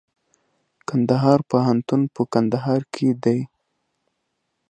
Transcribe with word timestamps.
کندهار 0.87 1.39
پوهنتون 1.49 2.01
په 2.13 2.21
کندهار 2.33 2.81
کي 2.93 3.07
دئ. 3.23 3.41